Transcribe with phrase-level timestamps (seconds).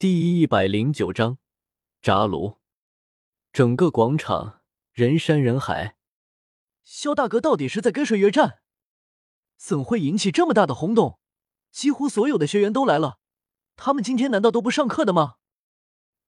[0.00, 1.36] 第一百零九章
[2.00, 2.56] 扎炉。
[3.52, 5.98] 整个广场人山人海。
[6.82, 8.62] 肖大哥到底是在跟谁约战？
[9.58, 11.20] 怎会引起这么大的轰动？
[11.70, 13.18] 几乎所有的学员都来了，
[13.76, 15.34] 他们今天难道都不上课的吗？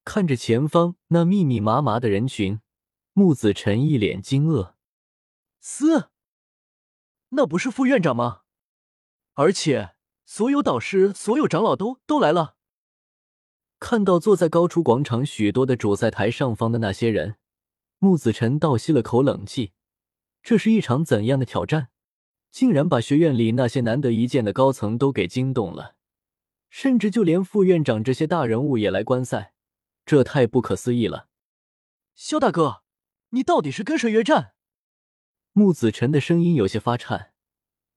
[0.04, 2.60] 看着前方那密密麻麻的人群，
[3.14, 4.74] 木子辰一脸惊愕。
[5.60, 6.10] 嘶，
[7.30, 8.42] 那不是副院长吗？
[9.32, 9.94] 而且
[10.26, 12.58] 所有导师、所有长老都都来了。
[13.82, 17.34] 看到坐在高出广场许多的主赛台上方的那些人，
[17.98, 19.72] 木子辰倒吸了口冷气。
[20.40, 21.88] 这是一场怎样的挑战？
[22.52, 25.96] 竟然把学院里那些难得一见的高层都给惊动了，
[26.70, 29.52] 甚至就连副院长这些大人物也来观赛，
[30.06, 31.26] 这太不可思议了！
[32.14, 32.82] 肖大哥，
[33.30, 34.52] 你到底是跟谁约战？
[35.52, 37.32] 木子辰的声音有些发颤，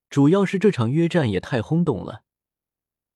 [0.09, 2.23] 主要是这场约战也太轰动了，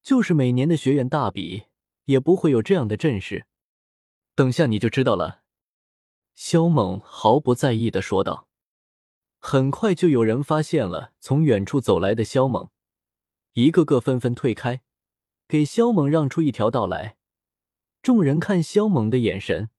[0.03, 1.63] 就是每年的学院大比
[2.09, 3.45] 也不会有这样的阵势。
[4.33, 5.43] 等下你就知道了。”
[6.33, 8.47] 肖猛毫不在意的说道。
[9.39, 12.69] 很快就有人发现了从远处走来的肖猛，
[13.53, 14.81] 一个个纷纷退开，
[15.47, 17.17] 给肖猛让出一条道来。
[18.01, 19.69] 众人看肖猛的眼神，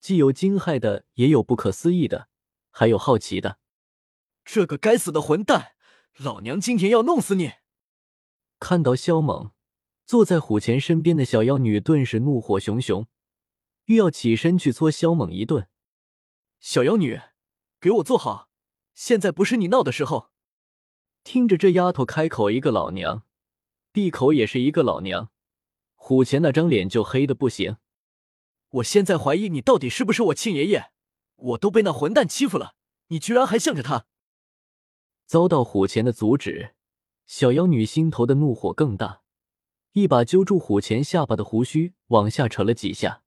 [0.00, 2.28] 既有惊骇的，也有不可思议的，
[2.70, 3.58] 还有好奇的。
[4.44, 5.72] 这个该死的混蛋，
[6.18, 7.52] 老娘今天要弄死你！
[8.60, 9.50] 看到肖猛，
[10.04, 13.06] 坐在虎钳身边的小妖女顿时怒火熊熊，
[13.86, 15.68] 欲要起身去搓萧猛一顿。
[16.60, 17.20] 小妖女，
[17.80, 18.48] 给我坐好！
[18.94, 20.30] 现在不是你闹的时候。
[21.24, 23.24] 听着这丫头开口一个老娘，
[23.92, 25.30] 闭口也是一个老娘，
[25.94, 27.76] 虎钳那张脸就黑的不行。
[28.70, 30.90] 我现在怀疑你到底是不是我亲爷爷？
[31.36, 32.74] 我都被那混蛋欺负了，
[33.08, 34.06] 你居然还向着他！
[35.26, 36.74] 遭到虎钳的阻止，
[37.24, 39.21] 小妖女心头的怒火更大，
[39.92, 43.22] 一把揪住虎钳下巴的胡须往下扯了几下，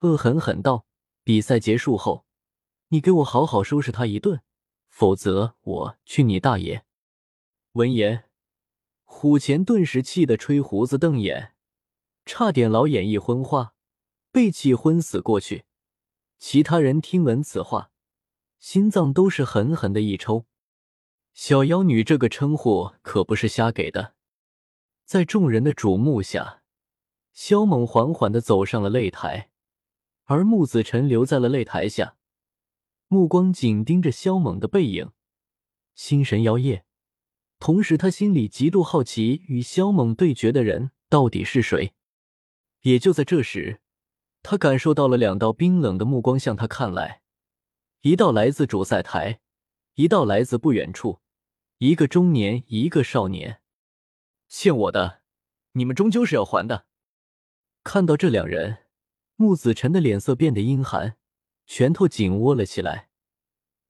[0.00, 0.86] 恶狠狠道
[1.24, 2.26] ：“比赛结束后，
[2.88, 4.42] 你给我好好收拾他一顿。”
[4.88, 6.86] 否则我去你大爷！
[7.72, 8.30] 闻言，
[9.04, 11.52] 虎钳顿时气得吹胡子瞪眼，
[12.24, 13.74] 差点老眼一昏花，
[14.32, 15.64] 被气昏死过去。
[16.38, 17.90] 其他人听闻此话，
[18.58, 20.46] 心脏都是狠狠的一抽。
[21.34, 24.15] 小妖女这个称呼可不是瞎给的。
[25.06, 26.64] 在众人的瞩目下，
[27.32, 29.50] 萧猛缓缓的走上了擂台，
[30.24, 32.16] 而穆子辰留在了擂台下。
[33.06, 35.12] 目光紧盯着萧猛的背影，
[35.94, 36.82] 心神摇曳。
[37.60, 41.94] 同时，他心里极度好奇，与萧猛对决的人到底是谁。
[42.80, 43.80] 也就在这时，
[44.42, 47.22] 他感受到了两道冰冷的目光向他看来，
[48.00, 49.38] 一道来自主赛台，
[49.94, 51.20] 一道来自不远处。
[51.78, 53.60] 一个中年，一个少年。
[54.48, 55.22] 欠我的，
[55.72, 56.86] 你们终究是要还的。
[57.82, 58.84] 看到这两人，
[59.36, 61.16] 木子辰的脸色变得阴寒。
[61.68, 63.10] 拳头紧握了起来，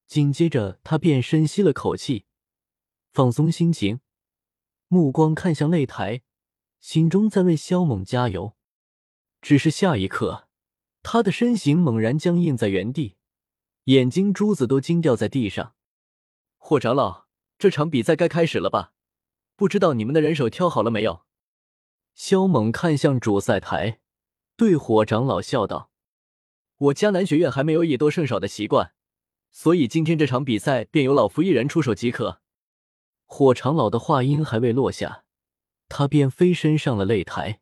[0.07, 2.25] 紧接着他便深吸了口气，
[3.11, 3.99] 放松心情，
[4.87, 6.23] 目光看向擂台，
[6.79, 8.57] 心中在为萧猛加油。
[9.41, 10.47] 只是下一刻，
[11.03, 13.17] 他的身形猛然僵硬在原地，
[13.83, 15.75] 眼睛珠子都惊掉在地上。
[16.57, 17.27] 霍长老，
[17.59, 18.95] 这场比赛该开始了吧？
[19.57, 21.25] 不知道你们的人手挑好了没有？
[22.13, 23.99] 萧猛看向主赛台，
[24.55, 25.89] 对火长老笑道。
[26.77, 28.93] 我迦南学院还没有以多胜少的习惯，
[29.49, 32.39] 所以今天这场比赛便由老夫一人出手即可。
[33.25, 35.23] 火长老的话音还未落下，
[35.89, 37.59] 他便飞身上了擂台。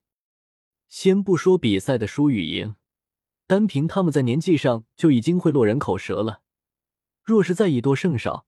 [0.89, 2.75] 先不说比赛的输与赢，
[3.47, 6.41] 单凭他们在年纪上就已经会落人口舌了。
[7.23, 8.45] 若是再以多胜少，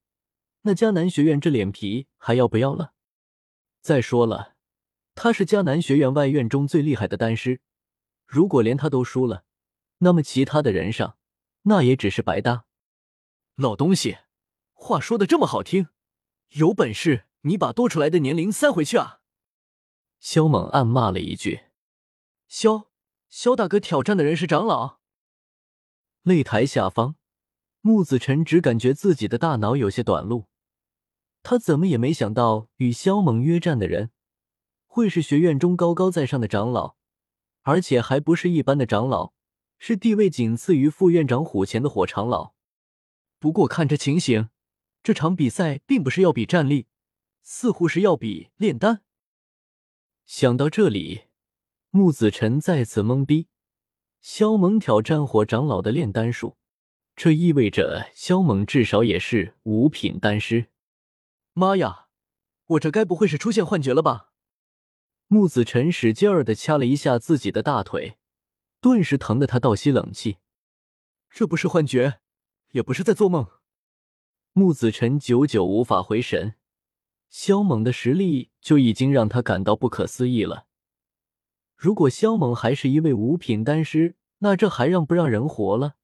[0.63, 2.91] 那迦南学院这脸皮还要不要了？
[3.87, 4.57] 再说了，
[5.15, 7.61] 他是迦南学院外院中最厉害的丹师，
[8.25, 9.45] 如果连他都输了，
[9.99, 11.17] 那么其他的人上，
[11.61, 12.65] 那也只是白搭。
[13.55, 14.17] 老东西，
[14.73, 15.87] 话说的这么好听，
[16.49, 19.21] 有本事你把多出来的年龄塞回去啊！
[20.19, 21.61] 萧猛暗骂了一句。
[22.49, 22.89] 萧
[23.29, 25.00] 萧大哥挑战的人是长老。
[26.25, 27.15] 擂台下方，
[27.79, 30.47] 木子辰只感觉自己的大脑有些短路，
[31.49, 34.11] 他怎么也没想到与萧猛约战的人，
[34.85, 36.97] 会是学院中高高在上的长老，
[37.61, 39.31] 而且还不是一般的长老。
[39.79, 42.53] 是地位仅次于副院长虎钳的火长老，
[43.39, 44.49] 不过看这情形，
[45.01, 46.88] 这场比赛并不是要比战力，
[47.41, 49.01] 似乎是要比炼丹。
[50.25, 51.27] 想到这里，
[51.91, 53.47] 木子辰再次懵逼。
[54.19, 56.57] 萧猛挑战火长老的炼丹术，
[57.15, 60.65] 这意味着萧猛至少也是五品丹师。
[61.59, 62.06] 妈呀，
[62.68, 64.30] 我这该不会是出现幻觉了吧？
[65.25, 68.19] 木子辰使劲儿的掐了一下自己的大腿，
[68.80, 70.38] 顿时疼得他倒吸冷气。
[71.31, 72.19] 这不是幻觉，
[72.74, 73.48] 也不是在做梦。
[74.54, 76.54] 木子辰久久无法回神，
[77.27, 80.68] 萧猛的实力就已经让他感到不可思议了。
[81.75, 85.95] 如果萧猛还是一位五品丹师，那这还让不让人活了？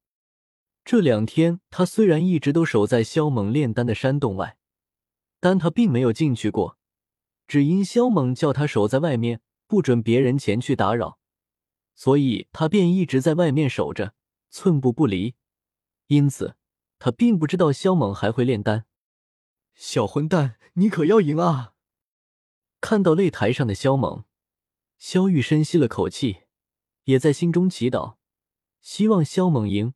[0.84, 4.58] 这两天他虽然一直都守在萧猛炼丹的山洞外，
[5.44, 6.78] 但他并没有进去过，
[7.46, 11.18] 只因萧猛叫他守在外面，不准别人前去打扰，
[11.94, 14.14] 所以他便一直在外面守着，
[14.48, 15.34] 寸步不离。
[16.06, 16.56] 因此，
[16.98, 18.86] 他并不知道萧猛还会炼丹。
[19.74, 21.74] 小混蛋，你可要赢啊！
[22.80, 24.24] 看到擂台上的萧猛，
[24.96, 26.44] 萧玉深吸了口气，
[27.02, 28.16] 也在心中祈祷，
[28.80, 29.92] 希望萧猛赢。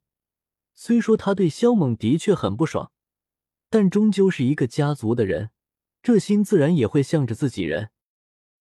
[0.75, 2.91] 虽说他对萧猛的确很不爽，
[3.69, 5.51] 但终究是一个家族的人，
[6.01, 7.91] 这心自然也会向着自己人。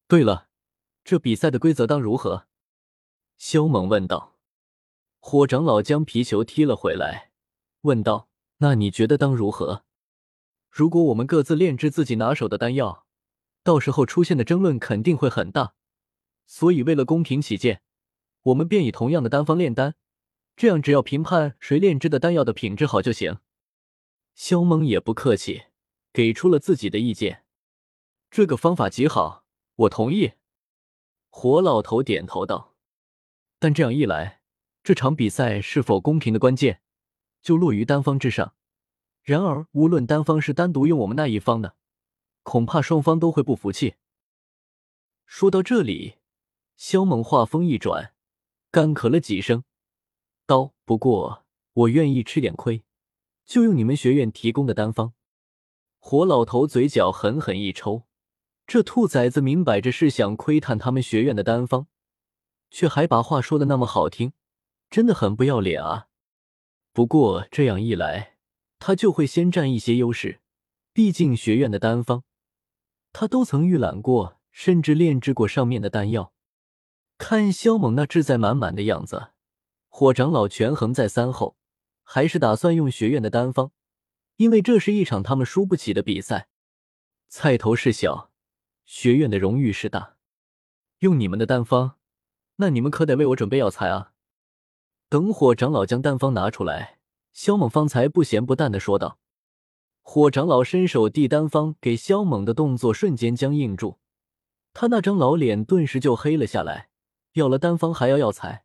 [0.07, 0.49] 对了，
[1.05, 2.47] 这比赛的规则当如何？
[3.37, 4.37] 萧猛问道。
[5.21, 7.33] 火长老将皮球踢了回来，
[7.83, 8.29] 问道
[8.59, 9.85] ：“那你觉得当如何？
[10.71, 13.07] 如果我们各自炼制自己拿手的丹药，
[13.63, 15.75] 到时候出现的争论肯定会很大。
[16.47, 17.83] 所以为了公平起见，
[18.43, 19.95] 我们便以同样的丹方炼丹。”
[20.57, 23.39] 这样，只要评判谁炼制的丹药的品质好就行。
[24.39, 25.65] 萧猛也不客气，
[26.13, 27.45] 给出了自己的意见。
[28.31, 29.45] 这个方法极好，
[29.75, 30.35] 我同意。
[31.29, 32.77] 火老头点头道
[33.59, 34.41] ：“但这样一来，
[34.85, 36.83] 这场比赛是否公平的关键
[37.43, 38.55] 就落于单方之上。
[39.25, 41.77] 然而，无论单方是单独用我们那一方的，
[42.45, 43.97] 恐怕双方都会不服气。”
[45.27, 46.19] 说到这里，
[46.77, 48.15] 萧猛话锋一转，
[48.71, 49.65] 干咳了几声。
[50.47, 52.85] 刀，不过我愿意吃点亏，
[53.49, 55.15] 就用你们学院提供的丹方。
[55.99, 58.03] 火老头嘴角狠狠一抽，
[58.67, 61.87] 这兔崽子明摆着是想窥探他们学院的丹方，
[62.71, 64.35] 却还把话说的那么好听，
[64.91, 66.09] 真的很不要脸啊！
[66.93, 68.37] 不过这样一来，
[68.79, 70.41] 他就会先占一些优势，
[70.93, 72.25] 毕竟学院的丹方，
[73.15, 76.35] 他都曾预览过，甚至炼制过上面的丹药。
[77.17, 79.31] 看萧猛那志在满满的样子。
[79.89, 81.57] 火长老权衡再三后，
[82.11, 83.71] 还是打算用学院的丹方，
[84.37, 86.49] 因为这是一场他们输不起的比赛。
[87.29, 88.31] 菜头是小，
[88.87, 90.17] 学院的荣誉是大。
[91.01, 91.97] 用你们的丹方，
[92.57, 94.13] 那你们可得为我准备药材啊！
[95.11, 96.99] 等火长老将丹方拿出来，
[97.35, 99.19] 萧猛方才不咸不淡的说道。
[100.01, 103.99] 火长老伸手递丹方给萧猛的动作瞬间僵硬住，
[104.73, 106.89] 他那张老脸顿时就黑了下来。
[107.35, 108.65] 要了丹方还要药材。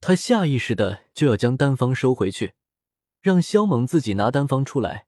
[0.00, 2.54] 他下意识的就要将丹方收回去，
[3.20, 5.06] 让萧猛自己拿丹方出来，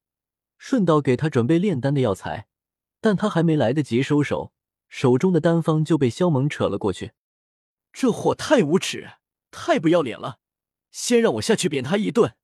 [0.59, 2.49] 顺道给他准备炼丹的药材。
[3.01, 4.53] 但他还没来得及收手，
[4.89, 7.13] 手中的丹方就被萧猛扯了过去。
[7.93, 9.13] 这货太无耻，
[9.51, 10.39] 太不要脸了！
[10.91, 12.37] 先让我下去扁他一顿。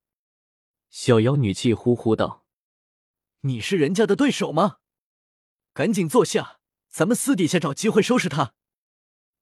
[0.88, 2.46] 小妖女气呼呼道
[3.42, 4.78] ：“你是人家的对手吗？
[5.74, 8.54] 赶紧坐下，咱们私底下找机会收拾他。”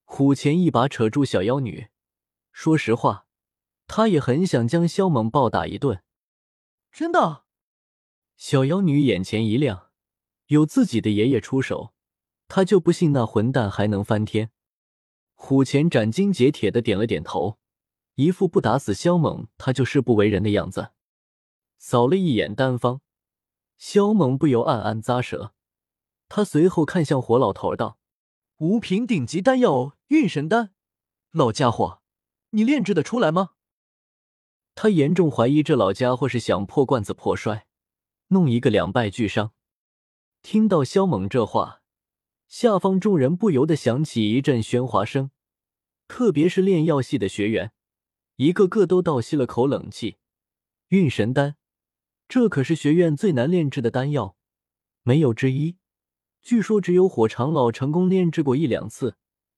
[0.05, 1.91] 虎钳一把扯住小妖女。
[2.55, 3.27] 说实话，
[3.89, 6.05] 他也很想将萧猛暴打一顿。
[6.93, 7.43] 真的，
[8.37, 9.91] 小妖女眼前一亮，
[10.47, 11.93] 有自己的爷爷出手，
[12.47, 14.53] 他就不信那混蛋还能翻天。
[15.35, 17.59] 虎钳斩钉截铁的点了点头，
[18.15, 20.93] 一副不打死萧猛他就誓不为人的样子。
[21.77, 23.01] 扫了一眼丹方，
[23.77, 25.55] 萧猛不由暗暗咂舌。
[26.29, 27.99] 他随后看向火老头道
[28.59, 30.73] ：“五品顶级丹药运神丹，
[31.33, 32.01] 老家伙。”
[32.55, 33.51] 你炼制的出来吗？
[34.77, 37.67] 他严重怀疑这老家伙是想破罐子破摔，
[38.29, 39.53] 弄一个两败俱伤。
[40.41, 41.83] 听到萧猛这话，
[42.47, 45.33] 下方众人不由得响起一阵喧哗声，
[46.07, 47.73] 特别是炼药系的学员，
[48.37, 50.19] 一个个都倒吸了口冷气。
[50.91, 51.57] 运神丹，
[52.29, 54.37] 这可是学院最难炼制的丹药，
[55.03, 55.79] 没有之一。
[56.41, 59.17] 据说只有火长老成功炼制过一两次，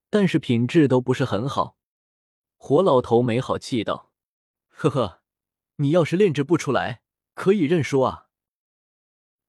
[0.08, 1.75] 但是品质都不是很好。
[2.66, 4.10] 火老头没好气道
[4.66, 5.22] ：“呵呵，
[5.76, 7.00] 你要是炼制不出来，
[7.32, 8.26] 可以认输啊。”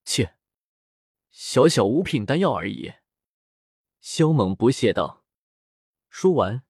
[0.05, 0.36] 切，
[1.31, 2.93] 小小五品丹药而已。”
[4.00, 5.25] 萧猛不屑道。
[6.12, 6.62] 说完，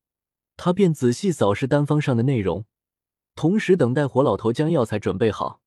[0.56, 2.63] 他便仔细扫视丹方上的内容，
[3.36, 5.62] 同时等待火老头将药材准备好。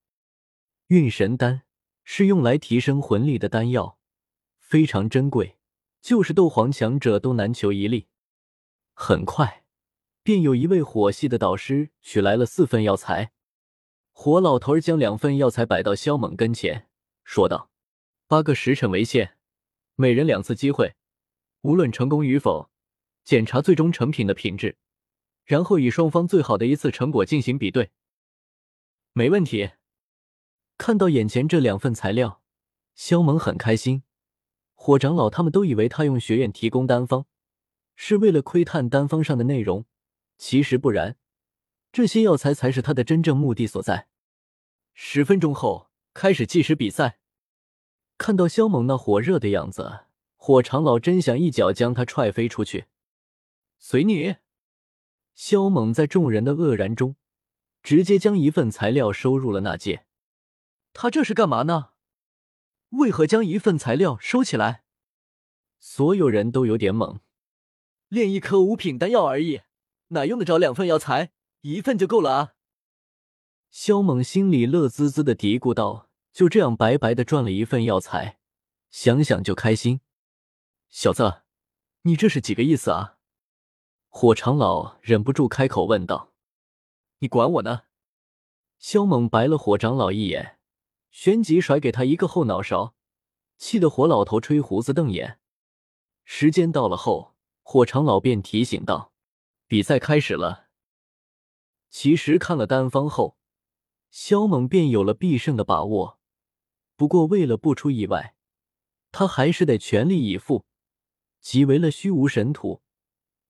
[0.87, 1.61] 运神丹
[2.03, 3.99] 是用来提升魂力的丹药，
[4.57, 5.59] 非常珍贵，
[6.01, 8.07] 就是斗皇强者都难求一粒。
[8.95, 9.60] 很快。
[10.23, 13.31] 便有一位火系的导师取来了四份药材，
[14.11, 16.87] 火老头将两份药材摆到萧猛跟前，
[17.23, 17.71] 说道
[18.27, 19.35] ：“八个时辰为限，
[19.95, 20.95] 每人两次机会，
[21.61, 22.69] 无论成功与否，
[23.23, 24.77] 检查最终成品的品质，
[25.43, 27.89] 然后以双方最好的一次成果进行比对。
[29.13, 29.71] 没问题。
[30.77, 32.41] 看到眼前这两份材料，
[32.95, 34.03] 萧猛很开心。
[34.73, 37.25] 火长老他们都以为他用学院提供丹方，
[37.95, 39.85] 是为了窥探丹方上的内容，
[40.41, 41.17] 其实不然，
[41.91, 44.07] 这些药材才是他的真正目的所在。
[44.95, 47.19] 十分钟后开始计时比赛。
[48.17, 50.05] 看到肖猛那火热的样子，
[50.35, 52.87] 火长老真想一脚将他踹飞出去。
[53.77, 54.37] 随你。
[55.35, 57.15] 肖猛在众人的愕然中，
[57.83, 60.07] 直接将一份材料收入了纳戒。
[60.91, 61.91] 他这是干嘛呢？
[62.89, 64.85] 为何将一份材料收起来？
[65.79, 67.19] 所有人都有点懵。
[68.07, 69.61] 炼一颗五品丹药而已，
[70.11, 71.31] 哪用得着两份药材？
[71.61, 72.53] 一份就够了啊！
[73.69, 78.39] 萧猛心里乐滋滋的嘀咕道：“就这样白白的赚了一份药材，
[78.89, 80.01] 想想就开心。”
[80.89, 81.43] 小子，
[82.01, 83.17] 你这是几个意思啊？
[84.09, 86.33] 火长老忍不住开口问道
[87.19, 87.83] ：“你管我呢？”
[88.79, 90.57] 萧猛白了火长老一眼。
[91.11, 92.95] 旋即甩给他一个后脑勺，
[93.57, 95.39] 气得火老头吹胡子瞪眼。
[96.23, 99.10] 时间到了后，火长老便提醒道
[99.71, 100.67] ：“比赛开始了。”
[101.89, 103.37] 其实看了丹方后，
[104.09, 106.19] 萧猛便有了必胜的把握。
[106.97, 108.35] 不过为了不出意外，
[109.13, 110.65] 他还是得全力以赴，
[111.39, 112.81] 即为了虚无神土，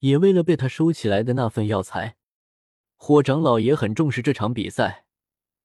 [0.01, 2.17] 也为了被他收起来的那份药材。
[2.97, 5.07] 火长老也很重视这场比赛。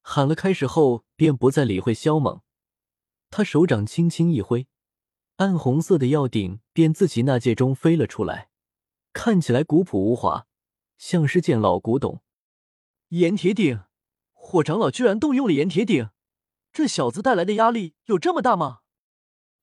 [0.01, 2.41] 喊了开始后，便不再理会萧猛。
[3.29, 4.67] 他手掌轻轻一挥，
[5.37, 8.49] 暗红色的药鼎便自其那戒中飞了出来，
[9.17, 10.47] 看起来古朴无华，
[10.99, 12.21] 像是件老古董。
[13.09, 13.85] 盐铁鼎，
[14.35, 16.11] 火长老居然动用了盐铁鼎，
[16.71, 18.81] 这小子带来的压力有这么大吗？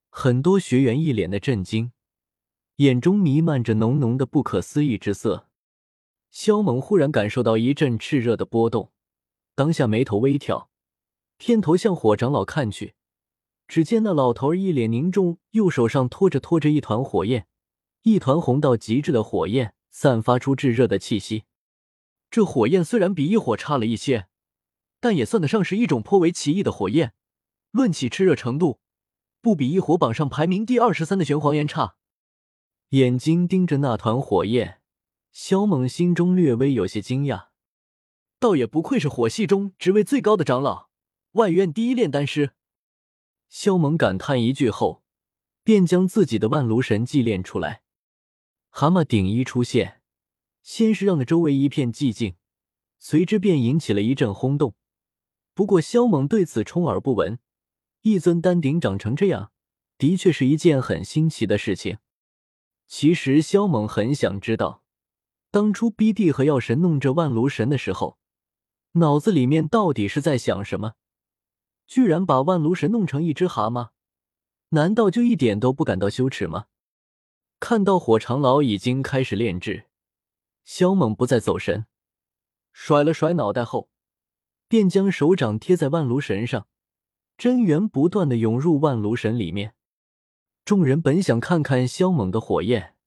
[0.09, 1.91] 很多学员一脸的震惊，
[2.77, 5.47] 眼中弥漫着浓浓的不可思议之色。
[6.31, 8.91] 萧猛忽然感受到一阵炽热的波动。
[9.53, 10.71] 当下眉头微挑，
[11.37, 12.95] 偏头向火长老看去，
[13.67, 17.45] 只见那老头一脸凝重，右手上托着托着一团火焰，
[18.03, 21.45] 一团红到极致的火焰，散发出炙热的气息。
[22.29, 24.27] 这火焰虽然比异火差了一些，
[24.99, 27.13] 但也算得上是一种颇为奇异的火焰。
[27.71, 28.81] 论起炽热程度，
[29.41, 31.95] 不比异火榜上排名第二十三的玄黄岩差。
[32.89, 34.81] 眼睛盯着那团火焰，
[35.31, 37.47] 萧猛心中略微有些惊讶。
[38.37, 40.89] 倒也不愧是火系中职位最高的长老，
[41.33, 42.51] 外院第一炼丹师。
[43.47, 45.03] 萧猛感叹一句后，
[45.63, 47.82] 便将自己的万炉神祭炼出来。
[48.75, 50.01] 蛤蟆顶一出现，
[50.63, 52.37] 先是让得周围一片寂静，
[52.97, 54.73] 随之便引起了一阵轰动。
[55.53, 57.37] 不过萧猛对此充耳不闻。
[58.01, 59.51] 一尊丹鼎长成这样，
[59.99, 61.99] 的确是一件很新奇的事情。
[62.87, 64.83] 其实萧猛很想知道，
[65.51, 68.17] 当初 B D 和药神弄这万炉神的时候。
[68.93, 70.93] 脑子里面到底是在想什么？
[71.85, 73.91] 居然把万炉神弄成一只蛤蟆，
[74.69, 76.65] 难道就一点都不感到羞耻吗？
[77.65, 79.85] 看到火长老已经开始炼制，
[80.65, 81.85] 萧猛不再走神，
[82.73, 83.89] 甩了甩脑袋后，
[84.67, 86.67] 便将手掌贴在万炉神上，
[87.37, 89.75] 真元不断的涌入万炉神里面。
[90.65, 92.97] 众人本想看看萧猛的火焰，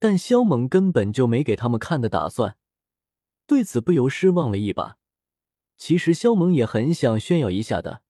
[0.00, 2.56] 但萧猛根本就没给他们看的打算，
[3.46, 4.96] 对此不由失望了一把。
[5.76, 8.02] 其实萧猛也很想炫耀一下的，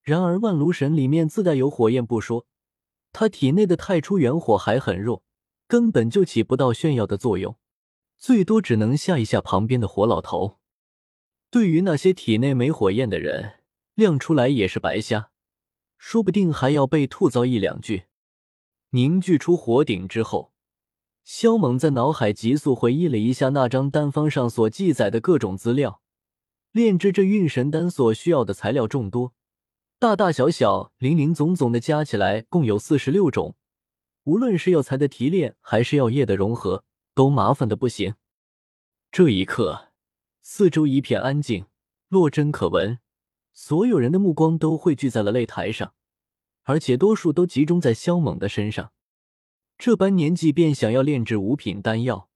[0.00, 2.46] 然而万炉神里面自带有火焰不说，
[3.14, 5.22] 他体内的太初元火还很弱，
[5.68, 7.56] 根本就起不到炫耀的作用，
[8.18, 10.58] 最多只能吓一吓旁边的火老头。
[11.48, 13.60] 对于那些体内没火焰的人，
[13.94, 15.30] 亮出来也是白瞎，
[15.96, 18.06] 说不定还要被吐槽一两句。
[18.90, 20.52] 凝聚出火鼎之后，
[21.22, 26.02] 萧猛在脑海急速回忆了一下那张丹方上所记载的各种资料。
[26.72, 29.32] 炼制这运神丹所需要的材料众多，
[29.98, 33.56] 大大小小、零零总总的加起来共有四十六种。
[34.24, 36.84] 无论是药材的提炼，还是药液的融合，
[37.14, 38.14] 都麻烦的不行。
[39.10, 39.92] 这一刻，
[40.42, 41.66] 四周一片安静，
[42.08, 42.98] 落针可闻，
[43.52, 45.94] 所有人的目光都汇聚在了擂台上，
[46.64, 48.92] 而且多数都集中在萧猛的身上。
[49.78, 52.28] 这般年纪便想要炼制五品丹药，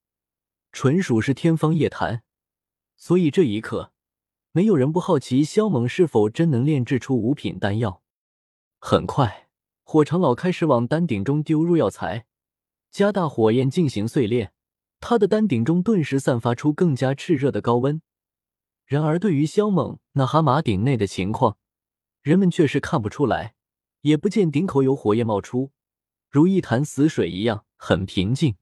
[0.73, 2.23] 纯属是天方夜谭。
[2.97, 3.93] 所以这一刻。
[4.59, 8.03] 没有人不好奇萧猛是否真能炼制出五品丹药。
[8.81, 9.49] 很快，
[9.85, 12.27] 火长老开始往丹鼎中丢入药材，
[12.91, 14.53] 加大火焰进行碎炼。
[14.99, 18.03] 他的丹鼎中顿时散发出更加炽热的高温。
[18.85, 21.57] 然而，对于萧猛那蛤蟆鼎内的情况，
[22.21, 23.55] 人们却是看不出来，
[24.01, 25.71] 也不见鼎口有火焰冒出，
[26.29, 28.57] 如一潭死水一样，很平静。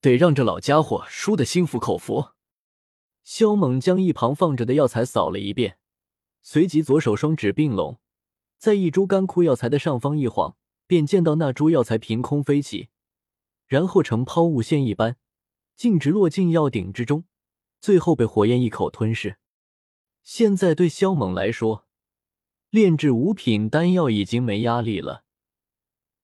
[0.00, 2.30] 得让这老家伙输得心服口服。
[3.24, 5.78] 萧猛将一旁放着的药材扫了一遍，
[6.42, 7.98] 随即左手双指并拢，
[8.58, 12.90] 在一株干枯药材的上方一晃，便见到那株药材凭空飞起，
[13.66, 15.16] 然后呈抛物线一般，
[15.74, 17.24] 径直落进药鼎之中，
[17.80, 19.38] 最后被火焰一口吞噬。
[20.22, 21.86] 现在对萧猛来说，
[22.70, 25.24] 炼制五品丹药已经没压力了。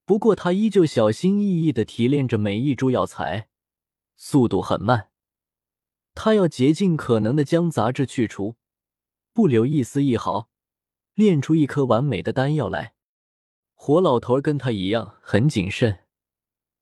[0.04, 3.48] 不过他依旧小心翼翼的提炼着每一株药材，
[4.16, 5.09] 速度很慢。
[6.14, 8.56] 他要竭尽可能的将杂质去除，
[9.32, 10.48] 不留一丝一毫，
[11.14, 12.94] 炼出一颗完美的丹药来。
[13.74, 16.00] 火老头跟他一样很谨慎，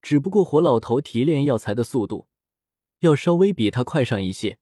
[0.02, 2.26] 只不过火老头提炼药材的速度
[3.00, 4.58] 要稍微比他快上一些。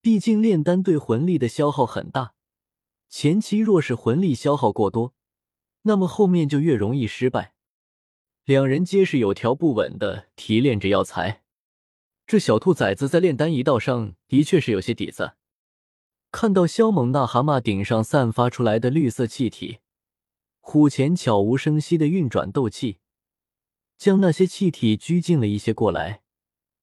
[0.00, 2.34] 毕竟炼丹对魂力的消耗很大，
[3.08, 5.14] 前期若是魂力消耗过多，
[5.82, 7.54] 那么后面就越容易失败。
[8.44, 11.43] 两人皆是有条不紊的提炼着药材，
[12.26, 15.34] 这小兔崽子在炼丹一道上的确是有些底子。
[16.32, 19.78] 看到萧猛那蛤蟆顶上散发出来的绿色气体，
[20.60, 22.98] 虎钳悄无声息的运转斗气，
[23.96, 26.22] 将那些气体拘禁了一些过来，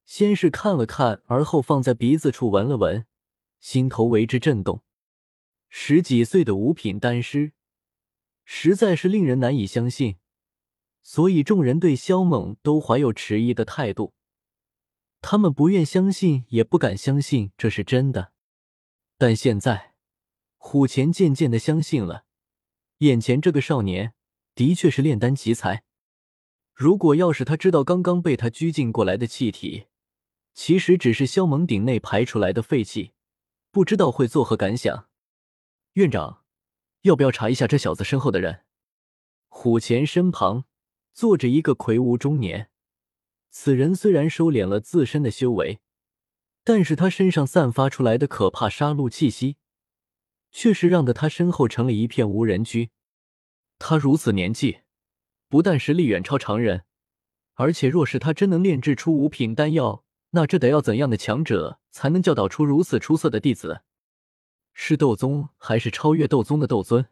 [0.06, 3.06] 先是看了看，而后放在鼻子处闻了闻。
[3.60, 4.82] 心头为之震动，
[5.70, 7.52] 十几岁的五品丹师，
[8.44, 10.16] 实在是令人难以相信。
[11.04, 14.14] 所以众人对萧猛都怀有迟疑的态度，
[15.22, 18.34] 他们不愿相信，也不敢相信这是真的。
[19.18, 19.94] 但现在，
[20.58, 22.26] 虎钳渐渐的相信了，
[22.98, 24.14] 眼前这个少年
[24.56, 25.84] 的确是炼丹奇才。
[26.74, 29.86] 如果要是他知道刚刚被他拘禁过来的气体，
[30.56, 33.14] 其实只是萧猛鼎内排出来的废气。
[33.70, 35.08] 不知道会作何感想，
[35.94, 36.44] 院长，
[37.04, 38.66] 要不要查一下这小子身后的人？
[39.48, 40.66] 虎钳身旁
[41.14, 42.71] 坐着一个魁梧中年，
[43.54, 45.82] 此人虽然收敛了自身的修为，
[46.64, 49.58] 但是他身上散发出来的可怕杀戮气息，
[50.52, 52.92] 却是让得他身后成了一片无人区。
[53.78, 54.80] 他如此年纪，
[55.50, 56.86] 不但实力远超常人，
[57.56, 63.82] 而且若是他真能炼制出五品丹药，那这得要怎样的强者才能教导出如此出色的弟子？
[64.74, 67.08] 是斗宗还是超越斗宗的斗尊？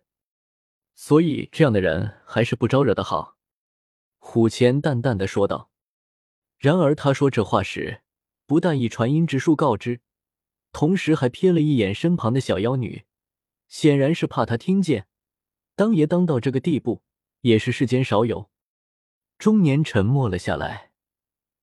[0.95, 3.35] 所以这样的人还是不招惹的好。
[4.19, 5.68] 虎钳淡淡的说道。
[6.59, 8.01] 然而他说这话时，
[8.45, 10.01] 不但以传音之术告知，
[10.73, 13.05] 同时还瞥了一眼身旁的小妖女，
[13.69, 15.07] 显然是怕他听见。
[15.75, 17.01] 当爷当到这个地步，
[17.41, 18.49] 也是世间少有。
[19.37, 20.91] 中年沉默了下来。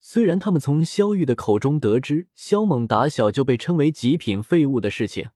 [0.00, 5.28] 虽然他们从萧玉的口中得知萧猛打小就被称为极品废物的事情，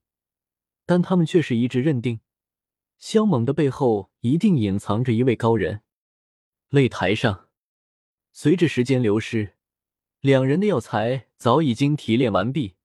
[0.87, 2.21] 但他们却是一致认定，
[2.97, 5.83] 萧猛的背后一定隐藏着一位高人。
[6.71, 7.50] 擂台上，
[8.33, 9.57] 随着时间流逝，
[10.21, 12.77] 两人的药材早已经提炼完毕，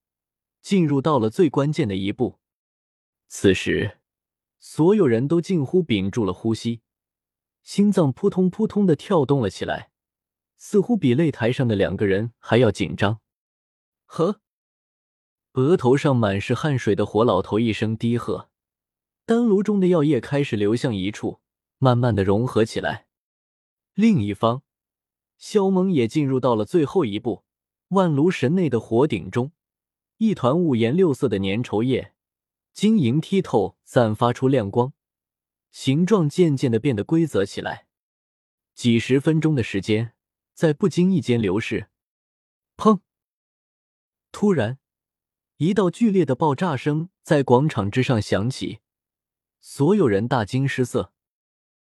[0.61, 2.39] 进入到了最关键的一步。
[3.27, 3.99] 此时，
[4.59, 6.81] 所有人都近乎屏住了呼吸，
[7.63, 9.91] 心脏扑通扑通的跳动了起来。
[10.57, 13.19] 似乎比擂台上的两个人还要紧张。
[14.05, 14.41] 呵，
[15.53, 18.49] 额头上满是汗水的火老头一声低喝，
[19.25, 21.41] 丹炉中的药液开始流向一处，
[21.77, 23.07] 慢慢的融合起来。
[23.93, 24.63] 另一方，
[25.37, 27.43] 萧猛也进入到了最后一步。
[27.89, 29.51] 万炉神内的火鼎中，
[30.17, 32.13] 一团五颜六色的粘稠液，
[32.73, 34.93] 晶莹剔透，散发出亮光，
[35.71, 37.87] 形状渐渐的变得规则起来。
[38.73, 40.13] 几十分钟的时间。
[40.55, 41.89] 在不经意间流逝，
[42.77, 43.01] 砰！
[44.31, 44.79] 突然，
[45.57, 48.79] 一道剧烈的爆炸声在广场之上响起，
[49.59, 51.11] 所有人大惊失色。